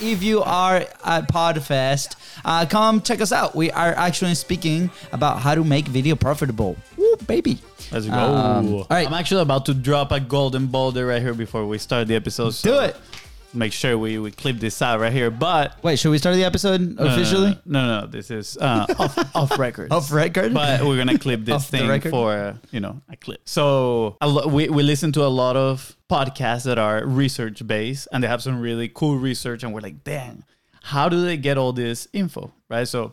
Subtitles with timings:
[0.00, 3.54] if you are at Podfest, uh, come check us out.
[3.54, 6.76] We are actually speaking about how to make video profitable.
[6.96, 7.58] Woo, baby.
[7.90, 8.12] Let's go.
[8.12, 9.06] Um, all right.
[9.06, 12.54] I'm actually about to drop a golden boulder right here before we start the episode.
[12.62, 12.96] Do it.
[13.54, 15.30] Make sure we, we clip this out right here.
[15.30, 17.58] But Wait, should we start the episode no, no, no, officially?
[17.66, 19.92] No, no, no, this is uh, off, off record.
[19.92, 20.54] Off record?
[20.54, 22.10] But we're gonna clip this Off the thing record?
[22.10, 23.40] for uh, you know a clip.
[23.44, 28.08] So a lo- we we listen to a lot of podcasts that are research based,
[28.12, 30.44] and they have some really cool research, and we're like, dang,
[30.82, 32.88] how do they get all this info, right?
[32.88, 33.12] So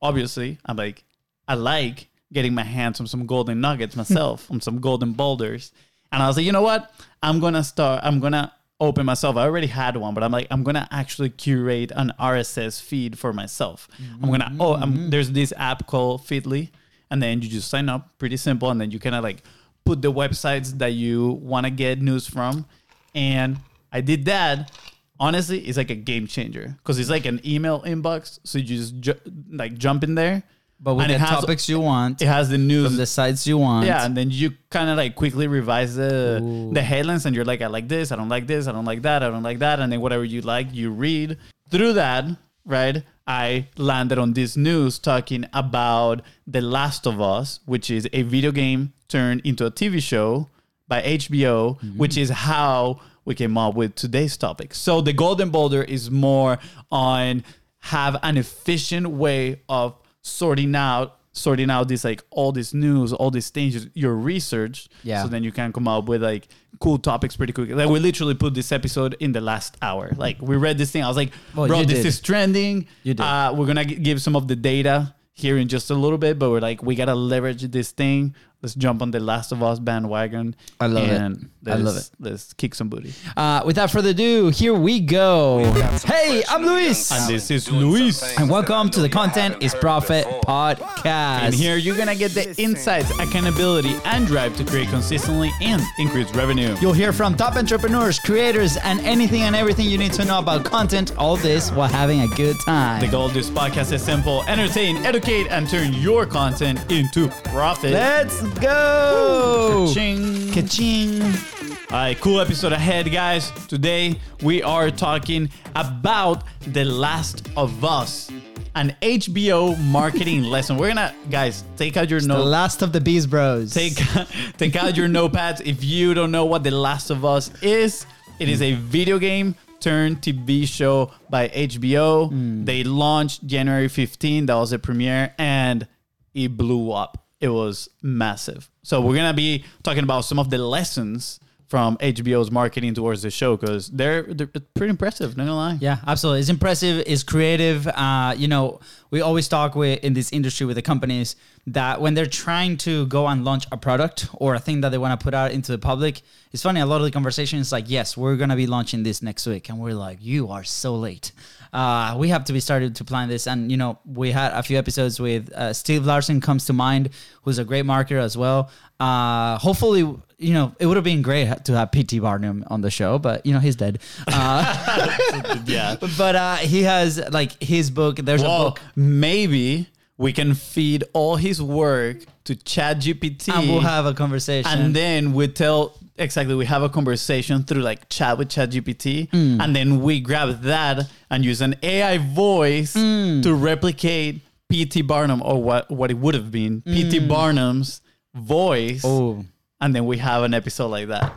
[0.00, 1.04] obviously, I'm like,
[1.48, 5.72] I like getting my hands on some golden nuggets myself, on some golden boulders,
[6.12, 6.92] and I was like, you know what?
[7.22, 8.02] I'm gonna start.
[8.04, 9.36] I'm gonna open myself.
[9.36, 13.32] I already had one, but I'm like, I'm gonna actually curate an RSS feed for
[13.32, 13.88] myself.
[14.22, 14.54] I'm gonna.
[14.58, 15.10] Oh, I'm, mm-hmm.
[15.10, 16.70] there's this app called Feedly,
[17.10, 18.18] and then you just sign up.
[18.18, 19.42] Pretty simple, and then you kind of like
[19.84, 22.66] put the websites that you want to get news from,
[23.14, 23.58] and
[23.92, 24.72] I did that.
[25.18, 28.40] Honestly, it's like a game changer because it's like an email inbox.
[28.44, 29.20] So you just ju-
[29.50, 30.42] like jump in there,
[30.82, 33.46] But with and the has topics you want, it has the news from the sites
[33.46, 33.86] you want.
[33.86, 37.60] yeah, and then you kind of like quickly revise the the headlines, and you're like,
[37.60, 39.78] I like this, I don't like this, I don't like that, I don't like that,
[39.80, 41.36] and then whatever you like, you read.
[41.70, 42.24] Through that,
[42.64, 43.04] right?
[43.26, 48.50] I landed on this news talking about The Last of Us, which is a video
[48.50, 50.48] game turned into a TV show
[50.88, 51.98] by HBO, mm-hmm.
[51.98, 54.74] which is how we came up with today's topic.
[54.74, 56.58] So the Golden Boulder is more
[56.90, 57.44] on
[57.80, 63.30] have an efficient way of sorting out sorting out this like all this news, all
[63.30, 64.88] these things, your research.
[65.04, 65.22] Yeah.
[65.22, 66.48] So then you can come up with like
[66.80, 67.72] cool topics pretty quickly.
[67.74, 70.10] Like we literally put this episode in the last hour.
[70.16, 71.04] Like we read this thing.
[71.04, 72.06] I was like, Well, bro, this did.
[72.06, 72.86] is trending.
[73.04, 73.20] You did.
[73.22, 76.36] Uh, we're gonna g- give some of the data here in just a little bit,
[76.38, 78.34] but we're like, we gotta leverage this thing.
[78.62, 80.54] Let's jump on the Last of Us bandwagon.
[80.78, 81.12] I love it.
[81.18, 83.14] and I love let's- Let's kick some booty.
[83.34, 85.64] Uh, without further ado, here we go.
[86.04, 87.10] Hey, I'm Luis.
[87.10, 88.22] And this is Luis.
[88.38, 91.06] And welcome to the Content is Profit podcast.
[91.06, 96.30] And here you're gonna get the insights, accountability, and drive to create consistently and increase
[96.34, 96.76] revenue.
[96.82, 100.64] You'll hear from top entrepreneurs, creators, and anything and everything you need to know about
[100.66, 101.16] content.
[101.16, 103.00] All this while having a good time.
[103.00, 107.92] The goal of this podcast is simple entertain, educate, and turn your content into profit.
[107.92, 109.90] Let's go.
[109.92, 110.52] Ching.
[110.52, 111.22] Ka-ching.
[111.22, 113.50] All right, cool episode ahead, guys.
[113.66, 118.30] Today we are talking about The Last of Us,
[118.74, 120.76] an HBO marketing lesson.
[120.76, 123.74] We're gonna, guys, take out your The last of the Biz Bros.
[123.74, 123.94] Take
[124.56, 125.60] take out your notepads.
[125.66, 128.06] If you don't know what The Last of Us is,
[128.38, 132.28] it is a video game turned TV show by HBO.
[132.28, 132.64] Hmm.
[132.64, 134.46] They launched January 15.
[134.46, 135.88] That was the premiere, and
[136.34, 137.26] it blew up.
[137.40, 138.70] It was massive.
[138.82, 141.40] So we're gonna be talking about some of the lessons
[141.70, 145.36] from HBO's marketing towards the show because they're they're pretty impressive.
[145.36, 145.78] Not gonna lie.
[145.80, 146.40] Yeah, absolutely.
[146.40, 147.04] It's impressive.
[147.06, 147.86] It's creative.
[147.86, 148.80] Uh, you know,
[149.12, 151.36] we always talk with in this industry with the companies
[151.68, 154.98] that when they're trying to go and launch a product or a thing that they
[154.98, 156.80] want to put out into the public, it's funny.
[156.80, 159.68] A lot of the conversation is like, "Yes, we're gonna be launching this next week,"
[159.68, 161.30] and we're like, "You are so late."
[161.72, 164.62] Uh, we have to be started to plan this, and you know, we had a
[164.62, 167.10] few episodes with uh, Steve Larsen comes to mind,
[167.42, 168.70] who's a great marketer as well.
[168.98, 170.00] Uh, hopefully,
[170.38, 172.18] you know, it would have been great to have P.T.
[172.18, 174.00] Barnum on the show, but you know, he's dead.
[174.26, 175.96] Uh, yeah.
[176.18, 178.16] but uh, he has like his book.
[178.16, 179.88] There's a book, maybe
[180.18, 183.54] we can feed all his work to ChatGPT.
[183.54, 184.70] and we'll have a conversation.
[184.70, 189.60] and then we tell exactly we have a conversation through like chat with ChatGPT, Hmm.
[189.60, 193.40] and then we grab that and use an AI voice Hmm.
[193.42, 195.02] to replicate P.T.
[195.02, 197.20] Barnum or what what it would have been P.T.
[197.26, 198.00] Barnum's
[198.34, 199.44] voice, oh,
[199.80, 201.32] and then we have an episode like that.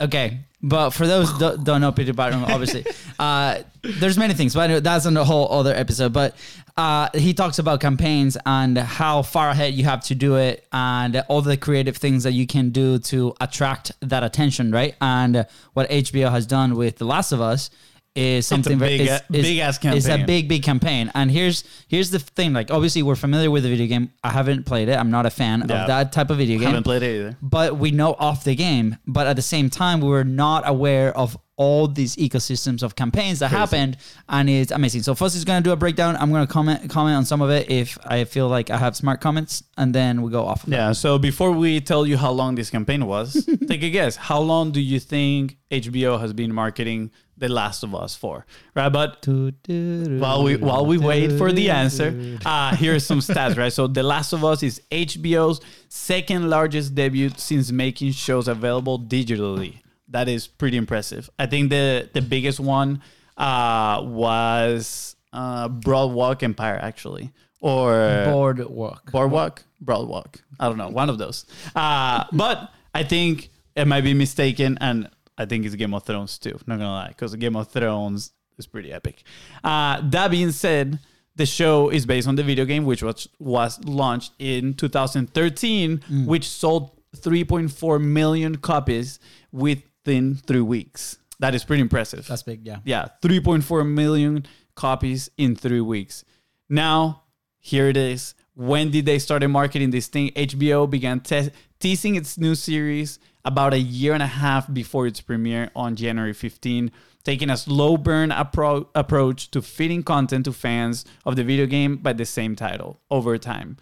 [0.00, 0.40] Okay.
[0.60, 2.84] But for those that don't know Peter Barnum, obviously,
[3.18, 6.12] uh, there's many things, but that's on a whole other episode.
[6.12, 6.34] But
[6.76, 11.22] uh, he talks about campaigns and how far ahead you have to do it, and
[11.28, 14.96] all the creative things that you can do to attract that attention, right?
[15.00, 17.70] And what HBO has done with The Last of Us
[18.14, 19.98] is something very- big is- is- big-ass campaign.
[19.98, 21.10] It's a big, big campaign.
[21.14, 24.10] And here's here's the thing: like, obviously, we're familiar with the video game.
[24.24, 24.98] I haven't played it.
[24.98, 25.82] I'm not a fan Yeah.
[25.82, 27.36] of that type of video game Haven't played it either.
[27.42, 28.96] but we know of the game.
[29.06, 33.40] But at the same time, we were not aware of all these ecosystems of campaigns
[33.40, 33.96] that happened,
[34.28, 35.02] and it's amazing.
[35.02, 36.16] So going to do a breakdown.
[36.20, 38.94] I'm going to comment comment on some of it if I feel like I have
[38.96, 40.64] smart comments, and then we go off.
[40.64, 40.92] Of Yeah.
[40.92, 44.14] So before we tell you how long this campaign was, take a guess.
[44.16, 48.44] How long do you think HBO has been marketing The Last of Us 4,
[48.74, 53.56] Right, but while we while we wait for the answer, uh, here's some stats.
[53.56, 58.98] Right, so The Last of Us is HBO's second largest debut since making shows available
[58.98, 59.80] digitally.
[60.08, 61.30] That is pretty impressive.
[61.38, 63.02] I think the the biggest one
[63.36, 67.30] uh, was uh, Broadwalk Empire, actually,
[67.60, 69.10] or Boardwalk.
[69.12, 70.36] Boardwalk, Broadwalk.
[70.58, 71.44] I don't know, one of those.
[71.76, 75.08] Uh, but I think it might be mistaken, and
[75.38, 76.58] I think it's Game of Thrones too.
[76.66, 79.22] Not gonna lie, because Game of Thrones is pretty epic.
[79.62, 80.98] Uh, that being said,
[81.36, 86.48] the show is based on the video game, which was was launched in 2013, which
[86.48, 89.18] sold 3.4 million copies
[89.52, 91.18] within three weeks.
[91.38, 92.26] That is pretty impressive.
[92.26, 92.78] That's big, yeah.
[92.84, 96.24] Yeah, 3.4 million copies in three weeks.
[96.68, 97.22] Now,
[97.60, 98.34] here it is.
[98.54, 100.32] When did they start marketing this thing?
[100.32, 105.22] HBO began te- teasing its new series about a year and a half before its
[105.22, 106.92] premiere on January 15,
[107.24, 111.96] taking a slow burn appro- approach to feeding content to fans of the video game
[111.96, 113.78] by the same title over time.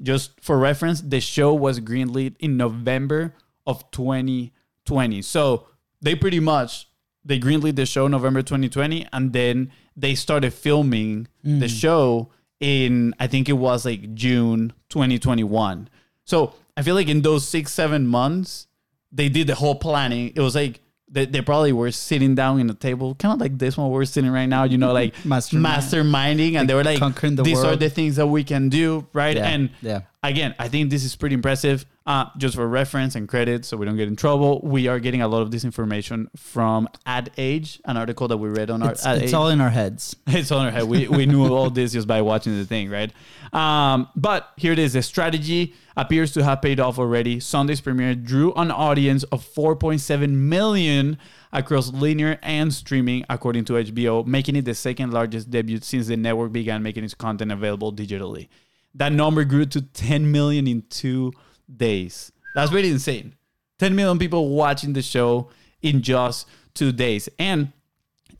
[0.00, 3.34] Just for reference, the show was greenlit in November
[3.66, 5.22] of 2020.
[5.22, 5.66] So
[6.00, 6.86] they pretty much
[7.24, 11.80] they greenlit the show November 2020, and then they started filming the mm.
[11.80, 12.30] show
[12.60, 15.88] in I think it was like June 2021.
[16.24, 18.68] So I feel like in those six seven months
[19.12, 20.32] they did the whole planning.
[20.34, 20.80] It was like
[21.10, 24.04] they, they probably were sitting down in a table, kind of like this one we're
[24.04, 24.64] sitting right now.
[24.64, 25.82] You know, like Mastermind.
[25.82, 29.36] masterminding, and they were like, the "These are the things that we can do, right?"
[29.36, 30.00] Yeah, And yeah.
[30.22, 31.86] Again, I think this is pretty impressive.
[32.06, 35.22] Uh, just for reference and credit, so we don't get in trouble, we are getting
[35.22, 38.92] a lot of this information from Ad Age, an article that we read on our
[38.92, 39.34] It's, Ad it's Age.
[39.34, 40.16] all in our heads.
[40.26, 40.84] It's all in our head.
[40.84, 43.12] We, we knew all this just by watching the thing, right?
[43.52, 44.94] Um, but here it is.
[44.94, 47.38] The strategy appears to have paid off already.
[47.38, 51.16] Sunday's premiere drew an audience of 4.7 million
[51.52, 56.16] across linear and streaming, according to HBO, making it the second largest debut since the
[56.16, 58.48] network began making its content available digitally.
[58.94, 61.32] That number grew to 10 million in two
[61.74, 62.32] days.
[62.54, 63.34] That's pretty insane.
[63.78, 65.48] 10 million people watching the show
[65.80, 67.28] in just two days.
[67.38, 67.72] And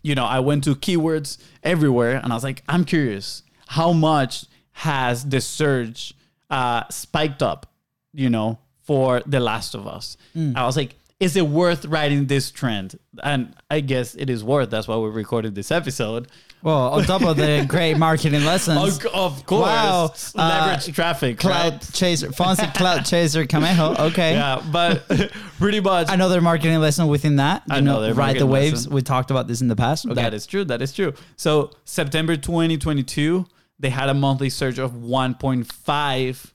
[0.02, 4.46] you know, I went to keywords everywhere and I was like, I'm curious, how much
[4.72, 6.14] has the surge
[6.48, 7.70] uh, spiked up,
[8.14, 10.16] you know, for The Last of Us?
[10.56, 12.98] I was like, is it worth riding this trend?
[13.22, 14.70] And I guess it is worth.
[14.70, 16.28] That's why we recorded this episode.
[16.62, 20.12] Well, on top of the great marketing lessons, Of, of course, Wow.
[20.34, 21.90] leverage Uh, traffic, cloud right?
[21.92, 23.98] chaser, Fonzie cloud chaser Camejo.
[23.98, 24.34] Okay.
[24.34, 25.06] Yeah, but
[25.58, 27.62] pretty much Another marketing lesson within that.
[27.74, 28.72] You know, ride the waves.
[28.86, 28.92] lesson.
[28.92, 30.04] We talked about this in the past.
[30.04, 30.14] Okay.
[30.14, 30.64] That is true.
[30.64, 31.14] That is true.
[31.36, 33.46] So September 2022,
[33.78, 36.52] they had a monthly surge of 1.5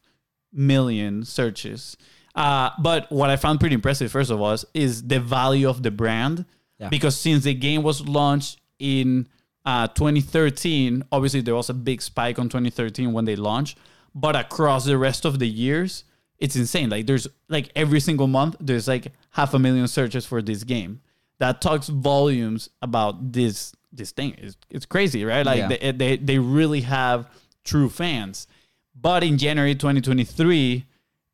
[0.53, 1.97] million searches.
[2.35, 5.83] Uh, but what I found pretty impressive, first of all, is, is the value of
[5.83, 6.45] the brand.
[6.79, 6.89] Yeah.
[6.89, 9.27] Because since the game was launched in
[9.65, 13.77] uh, 2013, obviously there was a big spike on 2013 when they launched.
[14.13, 16.03] But across the rest of the years,
[16.37, 16.89] it's insane.
[16.89, 21.01] Like there's like every single month, there's like half a million searches for this game.
[21.39, 24.35] That talks volumes about this this thing.
[24.37, 25.45] It's, it's crazy, right?
[25.45, 25.67] Like Yeah.
[25.67, 27.29] they, they they really have
[27.63, 28.47] true fans.
[28.95, 30.85] But in January 2023,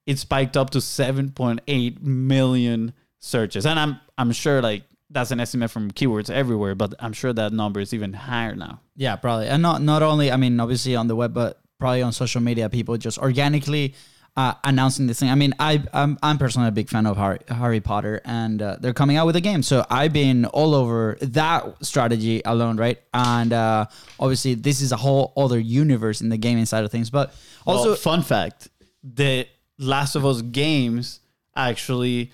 [0.07, 3.66] it spiked up to 7.8 million searches.
[3.66, 7.54] And I'm I'm sure like that's an estimate from keywords everywhere, but I'm sure that
[7.54, 8.80] number is even higher now.
[8.96, 10.31] Yeah, probably, and not not only.
[10.31, 13.96] I mean, obviously on the web, but probably on social media, people just organically
[14.38, 15.30] uh, announcing this thing.
[15.30, 18.78] I mean, I I'm, I'm personally a big fan of Harry, Harry Potter, and uh,
[18.80, 23.00] they're coming out with a game, so I've been all over that strategy alone, right?
[23.14, 23.88] And uh,
[24.19, 27.09] obviously, this is a whole other universe in the gaming side of things.
[27.09, 27.33] But
[27.66, 28.69] also, Also, fun fact:
[29.04, 29.47] the
[29.78, 31.19] Last of Us games
[31.56, 32.31] actually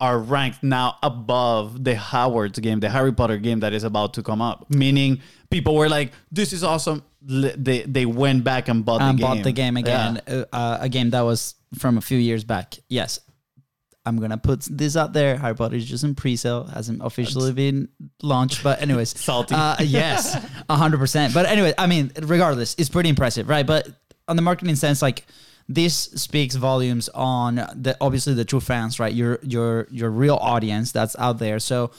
[0.00, 4.22] are ranked now above the Hogwarts game, the Harry Potter game that is about to
[4.22, 4.66] come up.
[4.70, 9.22] Meaning, people were like, "This is awesome." They they went back and bought and the
[9.22, 9.36] game.
[9.36, 10.20] bought the game again.
[10.28, 10.44] Yeah.
[10.52, 12.78] Uh, a game that was from a few years back.
[12.88, 13.20] Yes.
[14.04, 15.36] I'm gonna put this out there.
[15.36, 17.88] Harry Potter is just in pre-sale, hasn't officially been
[18.22, 18.62] launched.
[18.62, 19.56] But anyways, Salty.
[19.56, 20.34] Uh, yes,
[20.70, 21.34] hundred percent.
[21.34, 23.66] But anyway, I mean, regardless, it's pretty impressive, right?
[23.66, 23.88] But
[24.28, 25.26] on the marketing sense, like
[25.68, 29.12] this speaks volumes on the obviously the true fans, right?
[29.12, 31.58] Your your your real audience that's out there.
[31.58, 31.90] So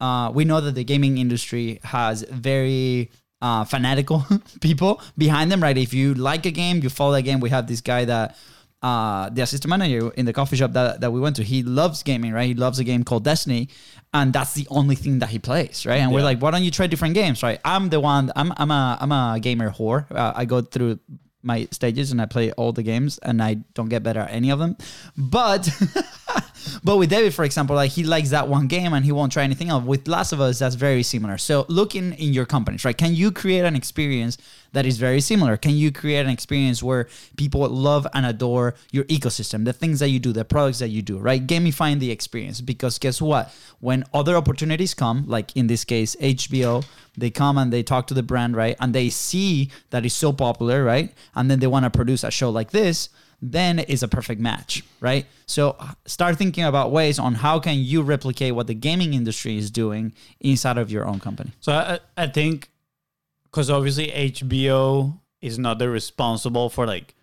[0.00, 3.10] uh, we know that the gaming industry has very
[3.42, 4.24] uh, fanatical
[4.60, 5.76] people behind them, right?
[5.76, 7.40] If you like a game, you follow that game.
[7.40, 8.36] We have this guy that
[8.82, 11.42] uh, the assistant manager in the coffee shop that, that we went to.
[11.42, 12.46] He loves gaming, right?
[12.46, 13.68] He loves a game called Destiny,
[14.14, 15.96] and that's the only thing that he plays, right?
[15.96, 17.60] And we're like, why don't you try different games, right?
[17.64, 18.30] I'm the one.
[18.36, 20.10] I'm I'm a I'm a gamer whore.
[20.12, 21.00] Uh, I go through
[21.42, 24.50] my stages and I play all the games and I don't get better at any
[24.50, 24.76] of them.
[25.16, 25.68] But
[26.82, 29.42] but with David, for example, like he likes that one game and he won't try
[29.42, 29.84] anything else.
[29.84, 31.38] With Last of Us, that's very similar.
[31.38, 32.96] So looking in your companies, right?
[32.96, 34.38] Can you create an experience
[34.72, 35.56] that is very similar?
[35.56, 40.08] Can you create an experience where people love and adore your ecosystem, the things that
[40.08, 41.46] you do, the products that you do, right?
[41.46, 42.60] Gamifying the experience.
[42.60, 43.54] Because guess what?
[43.80, 46.84] When other opportunities come, like in this case, HBO,
[47.16, 48.76] they come and they talk to the brand, right?
[48.80, 51.12] And they see that it's so popular, right?
[51.34, 53.08] And then they want to produce a show like this
[53.40, 55.24] then is a perfect match, right?
[55.46, 55.76] So
[56.06, 60.12] start thinking about ways on how can you replicate what the gaming industry is doing
[60.40, 61.52] inside of your own company.
[61.60, 62.70] So I, I think
[63.44, 67.14] because obviously HBO is not the responsible for like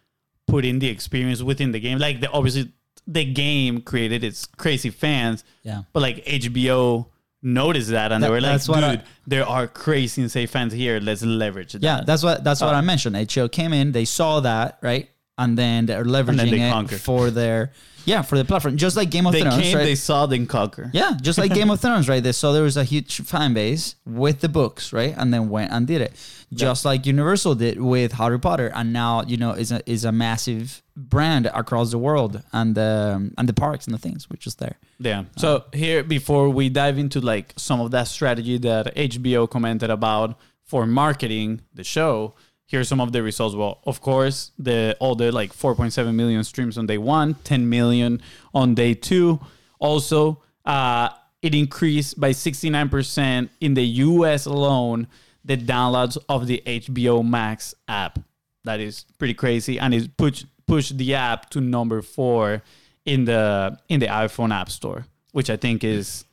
[0.48, 1.98] putting the experience within the game.
[1.98, 2.72] Like the, obviously
[3.08, 5.82] the game created its crazy fans, Yeah.
[5.92, 7.08] but like HBO
[7.44, 11.00] noticed that and That- they were like, dude, I- there are crazy insane fans here.
[11.00, 11.84] Let's leverage that.
[11.84, 13.16] Yeah, that's what that's what Uh, I mentioned.
[13.18, 15.10] HBO came in, they saw that, right?
[15.38, 17.02] And then they're leveraging then they it conquered.
[17.02, 17.72] for their
[18.06, 18.78] yeah, for the platform.
[18.78, 19.84] Just like Game of they Thrones, came, right?
[19.84, 20.90] they saw, then conquer.
[20.94, 22.24] Yeah, just like Game of Thrones, right?
[22.24, 25.14] They saw there was a huge fan base with the books, right?
[25.18, 26.14] And then went and did it.
[26.54, 30.12] Just like Universal did with Harry Potter, and now you know is a is a
[30.12, 34.56] massive brand across the world, and the and the parks and the things which is
[34.56, 34.78] there.
[35.00, 35.26] Yeah.
[35.38, 40.40] So here, before we dive into like some of that strategy that HBO commented about
[40.64, 42.36] for marketing the show,
[42.68, 43.56] here's some of the results.
[43.56, 48.22] Well, of course, the all the like 4.7 million streams on day one, 10 million
[48.54, 49.40] on day two.
[49.80, 51.10] Also, uh,
[51.42, 55.08] it increased by 69% in the US alone
[55.44, 58.20] the downloads of the HBO Max app.
[58.64, 62.64] That is pretty crazy, and it pushed pushed the app to number four
[63.06, 66.26] in the in the iPhone App Store, which I think is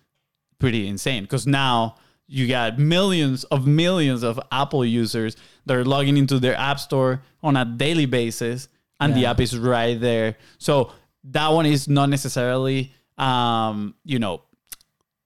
[0.58, 1.24] pretty insane.
[1.24, 1.96] Because now
[2.28, 5.36] you got millions of millions of Apple users
[5.66, 8.68] that are logging into their App Store on a daily basis,
[9.00, 10.36] and the app is right there.
[10.58, 10.92] So
[11.24, 14.42] that one is not necessarily, um, you know,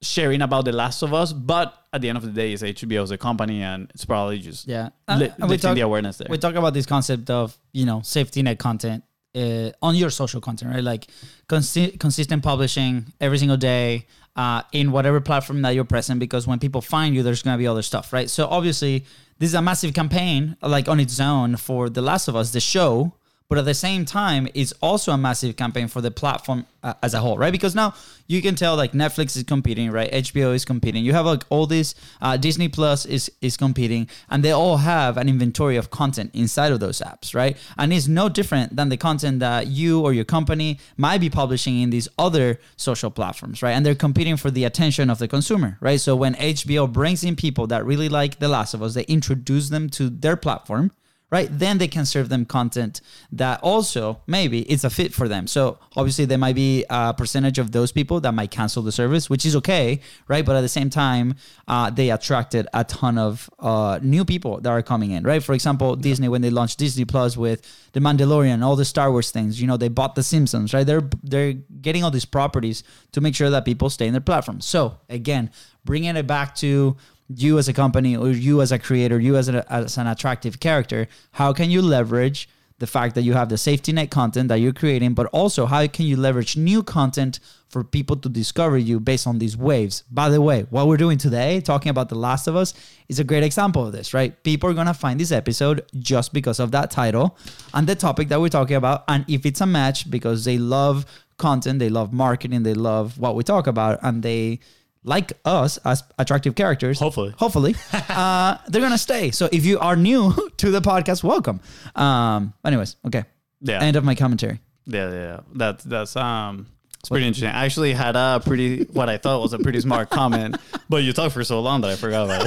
[0.01, 3.03] sharing about The Last of Us, but at the end of the day, it's HBO
[3.03, 6.17] as a company, and it's probably just Yeah, li- and we lifting talk, the awareness
[6.17, 6.27] there.
[6.29, 9.03] we talk about this concept of you know safety net content
[9.35, 10.83] uh, on your social content, right?
[10.83, 11.07] Like
[11.47, 14.05] consi- consistent publishing every single day
[14.37, 16.19] uh, in whatever platform that you're present.
[16.19, 18.29] Because when people find you, there's gonna be other stuff, right?
[18.29, 19.03] So obviously,
[19.39, 22.59] this is a massive campaign, like on its own for The Last of Us, the
[22.59, 23.13] show.
[23.49, 27.13] But at the same time, it's also a massive campaign for the platform uh, as
[27.13, 27.51] a whole, right?
[27.51, 27.93] Because now
[28.27, 30.11] you can tell like Netflix is competing, right?
[30.11, 31.05] HBO is competing.
[31.05, 35.15] You have like all this uh, Disney Plus is is competing, and they all have
[35.15, 37.55] an inventory of content inside of those apps, right?
[37.77, 41.79] And it's no different than the content that you or your company might be publishing
[41.79, 43.71] in these other social platforms, right?
[43.71, 46.01] And they're competing for the attention of the consumer, right?
[46.01, 49.69] So when HBO brings in people that really like The Last of Us, they introduce
[49.69, 50.91] them to their platform
[51.29, 51.49] right?
[51.51, 53.01] Then they can serve them content
[53.33, 55.45] that also maybe it's a fit for them.
[55.45, 59.29] So obviously there might be a percentage of those people that might cancel the service,
[59.29, 60.45] which is okay, right?
[60.45, 61.35] But at the same time,
[61.67, 65.43] uh, they attracted a ton of uh, new people that are coming in, right?
[65.43, 69.29] For example, Disney when they launched Disney Plus with The Mandalorian, all the Star Wars
[69.31, 70.85] things, you know, they bought The Simpsons, right?
[70.85, 74.61] They're they're getting all these properties to make sure that people stay in their platform.
[74.61, 75.51] So again,
[75.83, 76.95] bringing it back to
[77.29, 80.59] you as a company or you as a creator, you as, a, as an attractive
[80.59, 84.57] character, how can you leverage the fact that you have the safety net content that
[84.57, 88.99] you're creating, but also how can you leverage new content for people to discover you
[88.99, 90.03] based on these waves?
[90.11, 92.75] By the way, what we're doing today, talking about The Last of Us,
[93.09, 94.41] is a great example of this, right?
[94.43, 97.35] People are to find this episode just because of that title
[97.73, 99.03] and the topic that we're talking about.
[99.07, 101.05] And if it's a match because they love
[101.37, 104.59] content, they love marketing, they love what we talk about, and they
[105.07, 106.99] like us as attractive characters.
[106.99, 107.33] Hopefully.
[107.37, 107.75] Hopefully.
[108.09, 109.31] uh, they're going to stay.
[109.31, 111.61] So if you are new to the podcast, welcome.
[111.95, 113.23] Um, anyways, okay.
[113.61, 113.81] Yeah.
[113.81, 114.59] End of my commentary.
[114.85, 115.39] Yeah, yeah, yeah.
[115.53, 116.67] That's that's um
[116.99, 117.49] it's pretty interesting.
[117.49, 120.57] I actually had a pretty what I thought was a pretty smart comment,
[120.89, 122.45] but you talked for so long that I forgot about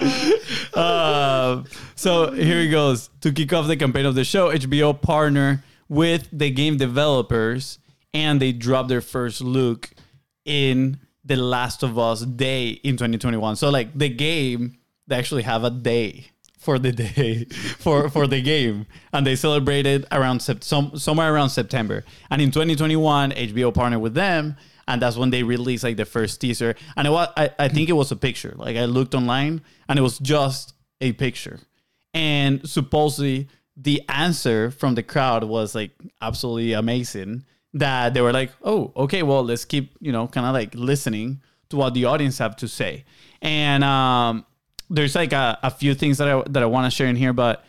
[0.00, 0.74] it.
[0.74, 1.64] uh,
[1.96, 3.10] so here it goes.
[3.22, 7.78] To kick off the campaign of the show, HBO partner with the game developers
[8.14, 9.90] and they dropped their first look
[10.44, 10.98] in
[11.28, 13.56] The Last of Us Day in 2021.
[13.56, 17.44] So like the game, they actually have a day for the day
[17.78, 18.86] for for the game.
[19.12, 22.04] And they celebrated around sep- some, somewhere around september.
[22.30, 24.56] And in 2021 hbo partnered with them
[24.88, 26.74] and that's when they released like the first teaser.
[26.96, 28.54] And it was, I, I think it was a picture.
[28.56, 31.60] Like i looked online and it was just a picture.
[32.14, 37.44] And supposedly the answer from the crowd was like absolutely amazing
[37.74, 41.40] that they were like oh okay well let's keep you know kind of like listening
[41.68, 43.04] to what the audience have to say
[43.42, 44.44] and um
[44.90, 47.32] there's like a, a few things that I that I want to share in here,
[47.32, 47.64] but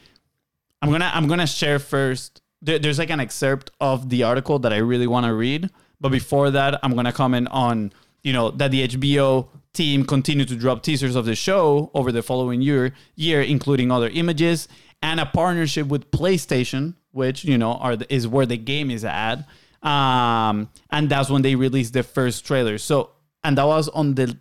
[0.82, 2.42] I'm gonna I'm gonna share first.
[2.62, 5.70] There, there's like an excerpt of the article that I really want to read,
[6.02, 10.56] But before that, I'm gonna comment on you know that the HBO team continued to
[10.56, 14.68] drop teasers of the show over the following year, year including other images
[15.02, 19.48] and a partnership with PlayStation, which you know are is where the game is at.
[19.82, 22.78] Um, and that's when they released the first trailer.
[22.78, 23.12] So,
[23.44, 24.38] and that was on the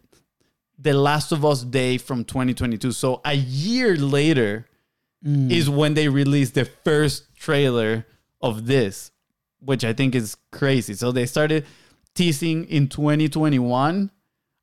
[0.78, 2.92] the Last of Us Day from 2022.
[2.92, 4.66] So a year later
[5.50, 8.06] is when they released the first trailer
[8.40, 9.10] of this,
[9.58, 10.94] which I think is crazy.
[10.94, 11.66] So they started
[12.14, 14.10] teasing in 2021.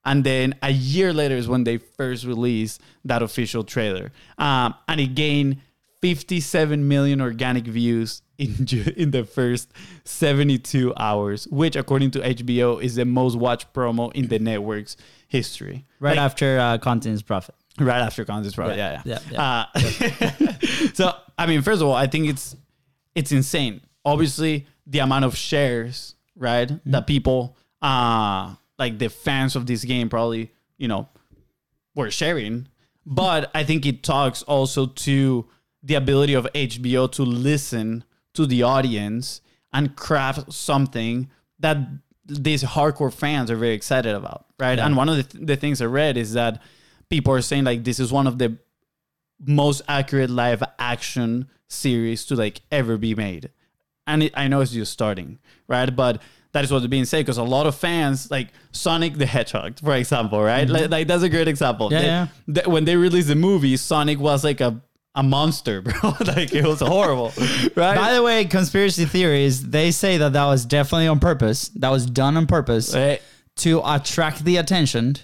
[0.05, 4.11] And then a year later is when they first released that official trailer.
[4.37, 5.57] Um, and it gained
[6.01, 9.71] 57 million organic views in, ju- in the first
[10.03, 15.85] 72 hours, which, according to HBO, is the most watched promo in the network's history.
[15.99, 17.55] Right Like, after uh, Content's Profit.
[17.79, 18.69] right after Contest Pro.
[18.73, 19.19] Yeah, yeah.
[19.31, 19.79] Yeah, Uh,
[20.93, 22.55] so I mean, first of all, I think it's
[23.15, 23.81] it's insane.
[24.03, 26.91] Obviously, the amount of shares, right, Mm-hmm.
[26.91, 31.07] that people uh like the fans of this game probably, you know,
[31.95, 32.67] were sharing.
[33.05, 35.45] But I think it talks also to
[35.83, 38.03] the ability of HBO to listen
[38.35, 39.41] to the audience
[39.73, 41.77] and craft something that
[42.25, 44.79] these hardcore fans are very excited about, right?
[44.79, 46.61] And one of the, th- the things I read is that
[47.09, 48.57] people are saying like this is one of the
[49.45, 53.51] most accurate live action series to like ever be made.
[54.07, 55.93] And it, I know it's just starting, right?
[55.93, 56.21] But
[56.53, 59.93] that is what's being said because a lot of fans like Sonic the Hedgehog, for
[59.95, 60.65] example, right?
[60.67, 60.73] Mm-hmm.
[60.75, 61.91] Like, like that's a great example.
[61.91, 62.27] Yeah, They- yeah.
[62.47, 64.81] they- when they released the movie, Sonic was like a
[65.15, 65.93] a monster, bro.
[66.27, 67.31] like it was horrible,
[67.75, 67.95] right?
[67.95, 71.69] By the way, conspiracy theories, they say that that was definitely on purpose.
[71.69, 73.17] That was done on purpose Eh,
[73.57, 75.15] to attract the attention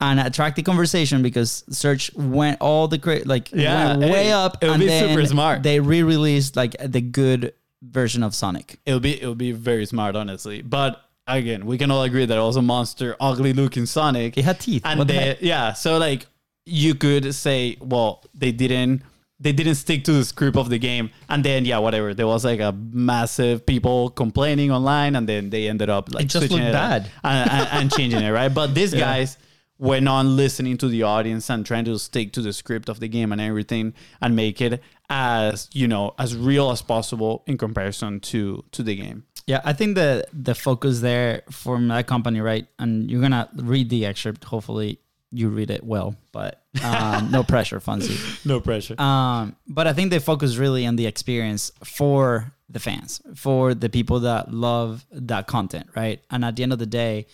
[0.00, 4.32] and attract the conversation because search went all the great like Yeah, went way hey,
[4.32, 5.62] up it would be then super smart.
[5.62, 8.78] they re-released like the good version of Sonic.
[8.86, 10.62] It'll be it'll be very smart, honestly.
[10.62, 14.36] But again, we can all agree that it was a monster, ugly looking Sonic.
[14.36, 14.82] It had teeth.
[14.84, 16.26] and What the they, yeah, so like
[16.66, 19.02] you could say, well, they didn't
[19.40, 22.12] they didn't stick to the script of the game, and then yeah, whatever.
[22.14, 26.28] There was like a massive people complaining online, and then they ended up like It
[26.28, 27.10] just switching looked up bad.
[27.24, 28.52] and, and, and changing it, right?
[28.52, 29.38] But these guys
[29.78, 33.08] went on listening to the audience and trying to stick to the script of the
[33.08, 38.20] game and everything, and make it as you know as real as possible in comparison
[38.20, 39.24] to to the game.
[39.46, 42.66] Yeah, I think the the focus there from that company, right?
[42.78, 44.44] And you're gonna read the excerpt.
[44.44, 45.00] Hopefully,
[45.32, 48.44] you read it well, but um, no pressure, Fonzie.
[48.44, 49.00] No pressure.
[49.00, 53.88] Um, but I think they focus really on the experience for the fans, for the
[53.88, 56.20] people that love that content, right?
[56.30, 57.26] And at the end of the day,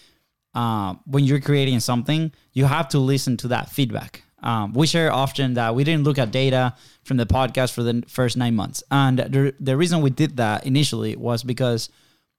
[0.54, 4.22] um, when you're creating something, you have to listen to that feedback.
[4.42, 8.04] Um, we share often that we didn't look at data from the podcast for the
[8.06, 11.88] first nine months, and the the reason we did that initially was because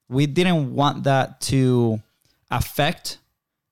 [0.07, 2.01] we didn't want that to
[2.49, 3.17] affect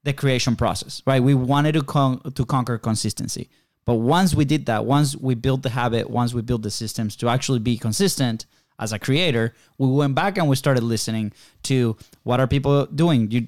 [0.05, 1.21] the creation process, right?
[1.21, 3.49] We wanted to con- to conquer consistency.
[3.85, 7.15] But once we did that, once we built the habit, once we built the systems
[7.17, 8.45] to actually be consistent
[8.79, 13.31] as a creator, we went back and we started listening to what are people doing.
[13.31, 13.47] You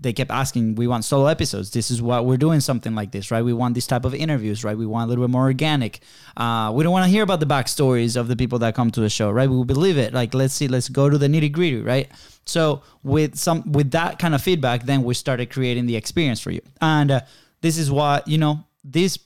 [0.00, 1.70] they kept asking, we want solo episodes.
[1.70, 3.42] This is what we're doing, something like this, right?
[3.42, 4.76] We want this type of interviews, right?
[4.76, 6.00] We want a little bit more organic.
[6.36, 9.00] Uh, we don't want to hear about the backstories of the people that come to
[9.00, 9.48] the show, right?
[9.48, 10.12] We believe it.
[10.12, 12.10] Like, let's see, let's go to the nitty gritty, right?
[12.44, 16.50] So with some with that kind of feedback, then we started creating the experience for
[16.50, 16.60] you.
[16.80, 17.20] And uh,
[17.60, 18.64] this is what you know.
[18.84, 19.18] This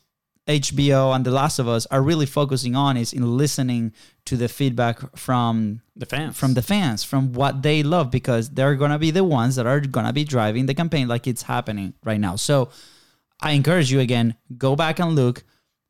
[0.47, 3.93] HBO and The Last of Us are really focusing on is in listening
[4.27, 6.39] to the feedback from the fans.
[6.39, 9.81] from the fans, from what they love, because they're gonna be the ones that are
[9.81, 12.37] gonna be driving the campaign like it's happening right now.
[12.37, 12.69] So
[13.41, 15.43] I encourage you again, go back and look.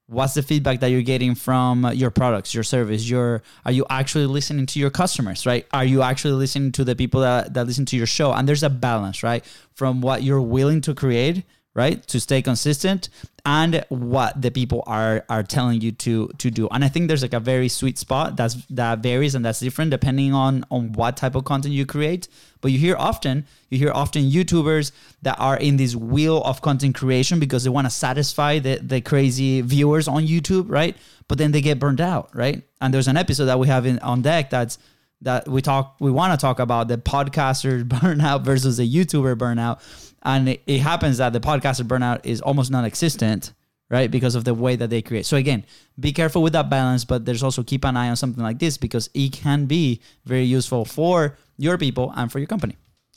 [0.08, 3.08] What's the feedback that you're getting from your products, your service?
[3.10, 5.66] Your are you actually listening to your customers, right?
[5.72, 8.32] Are you actually listening to the people that, that listen to your show?
[8.32, 9.44] And there's a balance, right?
[9.74, 11.44] From what you're willing to create,
[11.76, 12.04] right?
[12.08, 13.10] To stay consistent
[13.44, 16.68] and what the people are are telling you to to do.
[16.70, 19.90] And I think there's like a very sweet spot that's that varies and that's different
[19.90, 22.28] depending on on what type of content you create.
[22.62, 24.90] But you hear often, you hear often YouTubers
[25.22, 29.00] that are in this wheel of content creation because they want to satisfy the the
[29.02, 30.96] crazy viewers on YouTube, right?
[31.28, 32.62] But then they get burned out, right?
[32.80, 34.78] And there's an episode that we have in on deck that's
[35.22, 39.80] that we talk we want to talk about the podcaster burnout versus the YouTuber burnout.
[40.22, 43.52] And it, it happens that the podcaster burnout is almost non-existent,
[43.90, 44.10] right?
[44.10, 45.24] Because of the way that they create.
[45.24, 45.64] So again,
[45.98, 48.76] be careful with that balance, but there's also keep an eye on something like this
[48.76, 52.76] because it can be very useful for your people and for your company.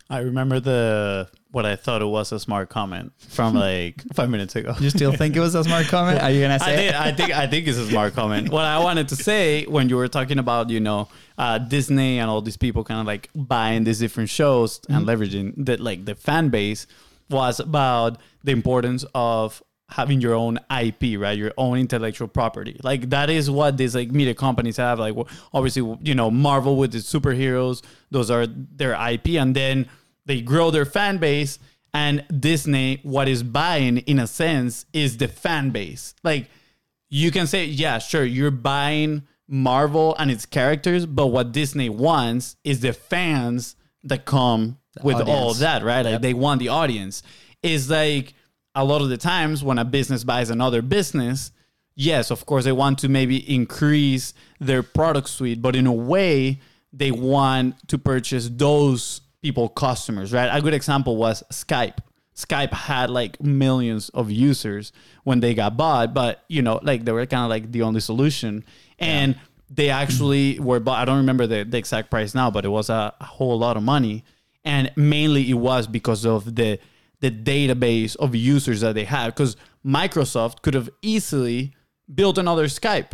[0.09, 4.55] I remember the what I thought it was a smart comment from like five minutes
[4.55, 4.75] ago.
[4.79, 6.21] You still think it was a smart comment?
[6.21, 6.75] Are you gonna say?
[6.75, 6.95] think, it?
[6.95, 8.49] I think I think it's a smart comment.
[8.49, 12.29] What I wanted to say when you were talking about you know uh, Disney and
[12.29, 16.15] all these people kind of like buying these different shows and leveraging the like the
[16.15, 16.87] fan base
[17.29, 21.37] was about the importance of having your own IP, right?
[21.37, 22.79] Your own intellectual property.
[22.83, 24.99] Like that is what these like media companies have.
[24.99, 25.15] Like
[25.53, 29.89] obviously, you know, Marvel with the superheroes, those are their IP, and then
[30.25, 31.59] they grow their fan base.
[31.91, 36.13] And Disney, what is buying in a sense, is the fan base.
[36.23, 36.49] Like
[37.09, 42.55] you can say, yeah, sure, you're buying Marvel and its characters, but what Disney wants
[42.63, 45.53] is the fans that come with all audience.
[45.55, 46.05] of that, right?
[46.05, 47.23] Like they want the audience.
[47.61, 48.35] Is like
[48.79, 51.51] a lot of the times when a business buys another business,
[51.95, 56.59] yes, of course they want to maybe increase their product suite, but in a way
[56.93, 60.49] they want to purchase those people customers, right?
[60.51, 61.97] A good example was Skype.
[62.35, 64.93] Skype had like millions of users
[65.25, 67.99] when they got bought, but you know, like they were kind of like the only
[67.99, 68.63] solution.
[68.97, 69.37] And
[69.69, 70.99] they actually were bought.
[70.99, 73.75] I don't remember the, the exact price now, but it was a, a whole lot
[73.75, 74.23] of money.
[74.63, 76.79] And mainly it was because of the
[77.21, 79.55] the database of users that they have Because
[79.85, 81.73] Microsoft could have easily
[82.13, 83.11] built another Skype,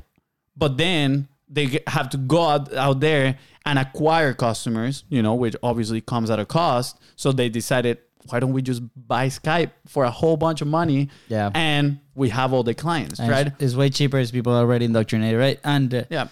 [0.55, 5.55] but then they have to go out, out there and acquire customers, you know, which
[5.61, 6.99] obviously comes at a cost.
[7.15, 11.09] So they decided, why don't we just buy Skype for a whole bunch of money?
[11.27, 11.51] Yeah.
[11.53, 13.51] And we have all the clients, And right?
[13.59, 15.59] It's, way cheaper as people are already indoctrinated, right?
[15.63, 16.27] And uh, Yeah.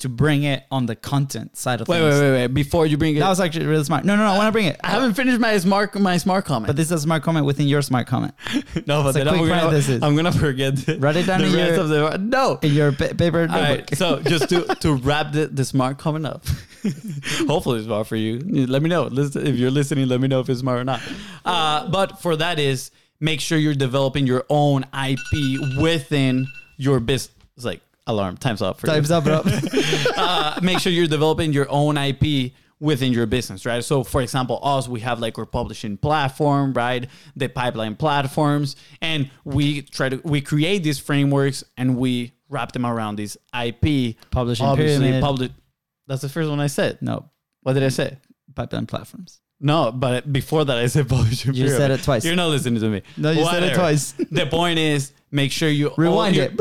[0.00, 2.14] To bring it on the content side of Wait, things.
[2.14, 2.46] wait, wait, wait.
[2.48, 4.04] Before you bring it, That was actually really smart.
[4.04, 4.30] No, no, no.
[4.32, 4.78] I want to bring it.
[4.82, 6.66] I haven't finished my smart my smart comment.
[6.66, 8.34] But this is a smart comment within your smart comment.
[8.86, 10.02] no, but then I'm gonna, parenthesis.
[10.02, 12.58] I'm gonna forget Write it down the in rest your- of the no.
[12.62, 13.90] In your pa- paper All notebook.
[13.90, 16.44] right, so just to, to wrap the, the smart comment up,
[17.46, 18.38] hopefully it's smart for you.
[18.66, 19.04] Let me know.
[19.04, 21.00] Listen, if you're listening, let me know if it's smart or not.
[21.44, 27.34] Uh, but for that is make sure you're developing your own IP within your business.
[27.56, 28.36] It's like alarm.
[28.36, 29.42] Time's up for you Time's up, bro.
[30.16, 33.84] uh, make sure you're developing your own IP within your business, right?
[33.84, 37.06] So, for example, us, we have like our publishing platform, right?
[37.36, 42.86] The pipeline platforms, and we try to we create these frameworks and we wrap them
[42.86, 44.16] around this IP.
[44.30, 45.22] Publishing pyramid.
[45.22, 45.52] public.
[46.06, 46.98] That's the first one I said.
[47.00, 47.30] no,
[47.62, 48.18] What did I say?
[48.54, 49.40] pipeline platforms.
[49.60, 51.54] No, but before that, I said publishing.
[51.54, 52.24] You said it twice.
[52.24, 53.02] You're not listening to me.
[53.16, 54.12] No, you said it twice.
[54.12, 56.56] the point is, make sure you Rewind it.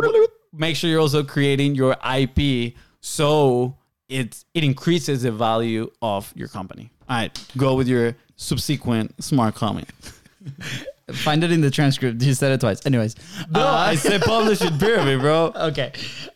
[0.54, 3.76] Make sure you're also creating your IP so
[4.08, 6.90] it it increases the value of your company.
[7.08, 9.88] All right, go with your subsequent smart comment.
[11.12, 12.22] Find it in the transcript.
[12.22, 12.86] You said it twice.
[12.86, 13.16] Anyways.
[13.50, 15.52] No, Uh, I said publishing pyramid, bro.
[15.56, 15.92] okay.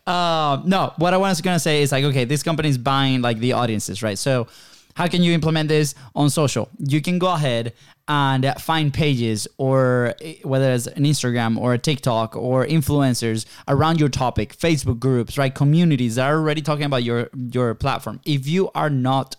[0.07, 3.37] Um, no, what I was gonna say is like, okay, this company is buying like
[3.39, 4.17] the audiences, right?
[4.17, 4.47] So,
[4.95, 6.69] how can you implement this on social?
[6.79, 7.73] You can go ahead
[8.07, 13.99] and find pages, or eh, whether it's an Instagram or a TikTok or influencers around
[13.99, 15.53] your topic, Facebook groups, right?
[15.53, 18.19] Communities that are already talking about your your platform.
[18.25, 19.37] If you are not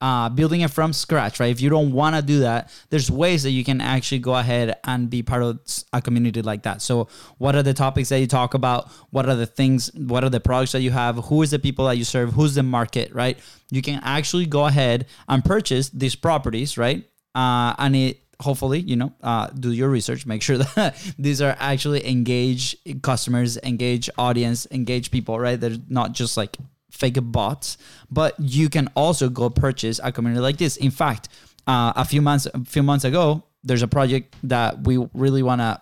[0.00, 1.50] uh, building it from scratch, right?
[1.50, 4.76] If you don't want to do that, there's ways that you can actually go ahead
[4.84, 5.60] and be part of
[5.92, 6.80] a community like that.
[6.80, 8.90] So, what are the topics that you talk about?
[9.10, 9.92] What are the things?
[9.94, 11.16] What are the products that you have?
[11.26, 12.32] Who is the people that you serve?
[12.32, 13.38] Who's the market, right?
[13.70, 17.04] You can actually go ahead and purchase these properties, right?
[17.34, 21.56] Uh, and it hopefully, you know, uh, do your research, make sure that these are
[21.58, 25.60] actually engage customers, engage audience, engage people, right?
[25.60, 26.56] They're not just like
[26.90, 27.78] fake bots,
[28.10, 30.76] but you can also go purchase a community like this.
[30.76, 31.28] In fact,
[31.66, 35.60] uh, a few months a few months ago, there's a project that we really want
[35.60, 35.80] to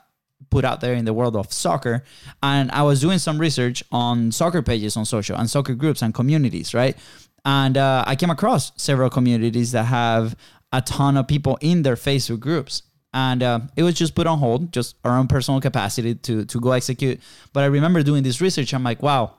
[0.50, 2.04] put out there in the world of soccer,
[2.42, 6.12] and I was doing some research on soccer pages on social and soccer groups and
[6.12, 6.96] communities, right?
[7.44, 10.36] And uh, I came across several communities that have
[10.72, 12.82] a ton of people in their Facebook groups.
[13.14, 16.60] And uh, it was just put on hold, just our own personal capacity to to
[16.60, 17.20] go execute.
[17.54, 18.74] But I remember doing this research.
[18.74, 19.34] I'm like, wow,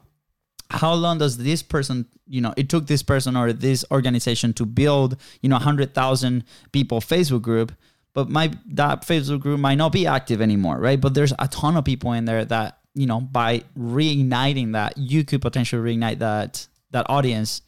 [0.71, 4.65] how long does this person you know it took this person or this organization to
[4.65, 7.71] build you know 100000 people facebook group
[8.13, 11.75] but my that facebook group might not be active anymore right but there's a ton
[11.75, 16.67] of people in there that you know by reigniting that you could potentially reignite that
[16.91, 17.61] that audience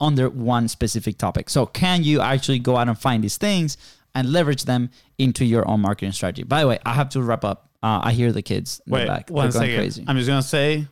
[0.00, 3.76] under one specific topic so can you actually go out and find these things
[4.14, 7.44] and leverage them into your own marketing strategy by the way i have to wrap
[7.44, 9.76] up uh, i hear the kids in Wait, the back one They're going second.
[9.78, 10.86] crazy I'm just gonna say.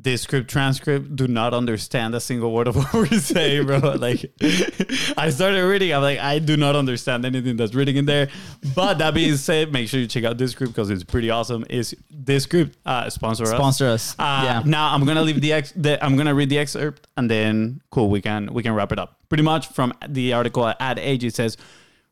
[0.00, 3.78] Descript transcript do not understand a single word of what we're saying, bro.
[3.98, 4.32] Like,
[5.18, 5.92] I started reading.
[5.92, 8.28] I'm like, I do not understand anything that's reading in there.
[8.74, 11.66] But that being said, make sure you check out Descript because it's pretty awesome.
[11.68, 13.50] Is Descript uh, sponsor us?
[13.50, 16.58] sponsor us Uh, yeah Now I'm gonna leave the, ex- the I'm gonna read the
[16.58, 19.18] excerpt and then cool we can we can wrap it up.
[19.28, 21.58] Pretty much from the article Ad Age it says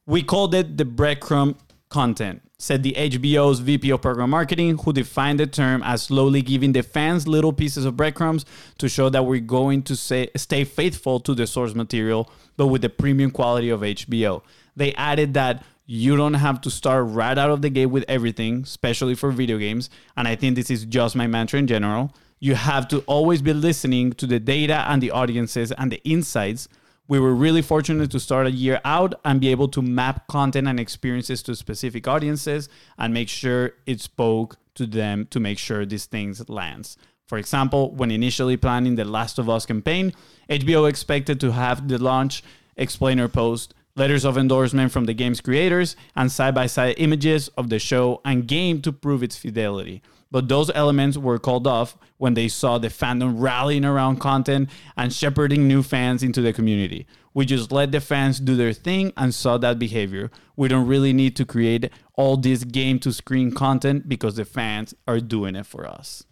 [0.04, 1.56] We called it the breadcrumb
[1.90, 6.72] content, said the HBO's VP of Program Marketing, who defined the term as slowly giving
[6.72, 8.46] the fans little pieces of breadcrumbs
[8.78, 12.82] to show that we're going to say, stay faithful to the source material, but with
[12.82, 14.42] the premium quality of HBO.
[14.76, 18.62] They added that you don't have to start right out of the gate with everything,
[18.62, 19.90] especially for video games.
[20.16, 22.14] And I think this is just my mantra in general.
[22.38, 26.68] You have to always be listening to the data and the audiences and the insights
[27.10, 30.68] we were really fortunate to start a year out and be able to map content
[30.68, 35.84] and experiences to specific audiences and make sure it spoke to them to make sure
[35.84, 36.96] these things lands.
[37.26, 40.12] For example, when initially planning the Last of Us campaign,
[40.48, 42.44] HBO expected to have the launch
[42.76, 47.70] explainer post, letters of endorsement from the game's creators, and side by side images of
[47.70, 52.34] the show and game to prove its fidelity but those elements were called off when
[52.34, 57.06] they saw the fandom rallying around content and shepherding new fans into the community.
[57.34, 60.30] We just let the fans do their thing and saw that behavior.
[60.56, 64.94] We don't really need to create all this game to screen content because the fans
[65.06, 66.24] are doing it for us.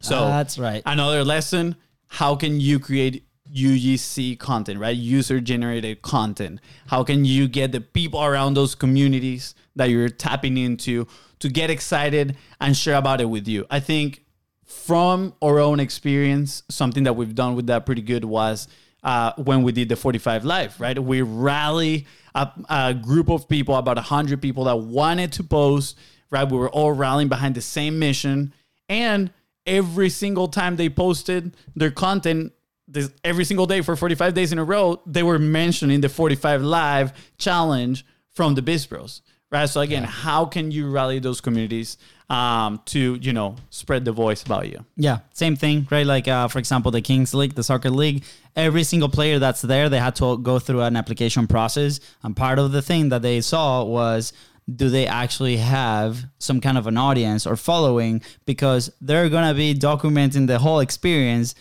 [0.00, 0.82] So that's right.
[0.86, 1.76] Another lesson
[2.12, 4.96] how can you create UGC content, right?
[4.96, 6.60] User generated content.
[6.88, 11.06] How can you get the people around those communities that you're tapping into
[11.40, 13.66] to get excited and share about it with you?
[13.70, 14.24] I think
[14.64, 18.68] from our own experience, something that we've done with that pretty good was
[19.02, 20.98] uh, when we did the 45 live, right?
[20.98, 25.98] We rally a, a group of people, about 100 people that wanted to post,
[26.30, 26.48] right?
[26.48, 28.54] We were all rallying behind the same mission.
[28.88, 29.32] And
[29.66, 32.52] every single time they posted their content,
[32.86, 36.62] this, every single day for 45 days in a row, they were mentioning the 45
[36.62, 39.22] Live challenge from the Biz Bros.
[39.50, 39.68] Right.
[39.68, 40.08] So again, yeah.
[40.08, 44.84] how can you rally those communities um, to you know spread the voice about you?
[44.96, 46.06] Yeah, same thing, right?
[46.06, 48.24] Like uh, for example, the Kings League, the soccer league.
[48.54, 52.58] Every single player that's there, they had to go through an application process, and part
[52.58, 54.32] of the thing that they saw was
[54.76, 59.54] do they actually have some kind of an audience or following because they're going to
[59.54, 61.54] be documenting the whole experience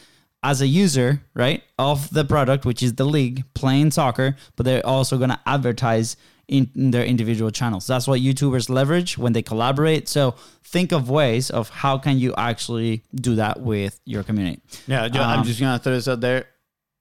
[0.44, 4.86] as a user, right, of the product, which is the league playing soccer, but they're
[4.86, 6.16] also going to advertise
[6.50, 7.88] in, in, their individual channels.
[7.88, 10.10] That's what YouTubers leverage when they collaborate.
[10.10, 14.62] So think of ways of how can you actually do that with your community.
[14.88, 16.48] Yeah, um, I'm just gonna throw this out there.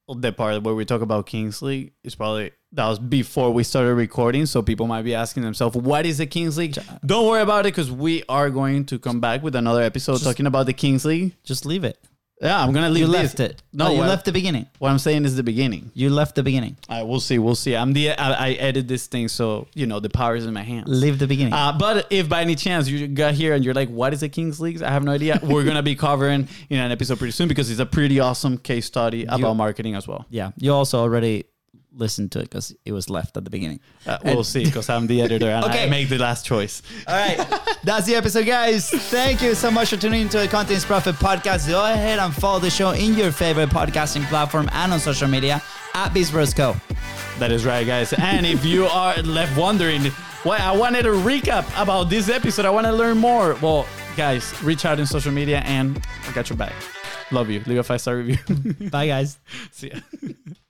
[0.08, 3.94] The part where we talk about Kings League is probably that was before we started
[3.94, 7.66] recording, so people might be asking themselves, "What is the Kings League?" Don't worry about
[7.66, 10.72] it because we are going to come back with another episode just, talking about the
[10.72, 11.36] Kings League.
[11.44, 11.98] Just leave it.
[12.40, 13.02] Yeah, I'm gonna leave.
[13.02, 13.62] You left it.
[13.72, 14.66] No, you left the beginning.
[14.78, 15.90] What I'm saying is the beginning.
[15.94, 16.76] You left the beginning.
[16.88, 17.38] Right, we'll see.
[17.38, 17.74] We'll see.
[17.74, 20.62] I'm the I, I edit this thing, so you know the power is in my
[20.62, 20.84] hands.
[20.88, 21.52] Leave the beginning.
[21.52, 24.28] Uh, but if by any chance you got here and you're like, "What is a
[24.28, 25.40] Kings League?" I have no idea.
[25.42, 28.86] We're gonna be covering in an episode pretty soon because it's a pretty awesome case
[28.86, 30.26] study about you, marketing as well.
[30.30, 31.44] Yeah, you also already
[31.98, 33.80] listen to it because it was left at the beginning.
[34.06, 35.84] Uh, we'll see because I'm the editor and okay.
[35.84, 36.82] I make the last choice.
[37.06, 37.36] All right.
[37.82, 38.90] That's the episode, guys.
[38.90, 41.68] Thank you so much for tuning into the Content is Profit podcast.
[41.68, 45.62] Go ahead and follow the show in your favorite podcasting platform and on social media
[45.94, 46.76] at Biz Bros Co.
[47.38, 48.12] That is right, guys.
[48.12, 50.04] And if you are left wondering,
[50.44, 53.56] why I wanted a recap about this episode, I want to learn more.
[53.60, 56.72] Well, guys, reach out in social media and I got your back.
[57.30, 57.62] Love you.
[57.66, 58.88] Leave a five star review.
[58.90, 59.38] Bye, guys.
[59.72, 60.00] See ya.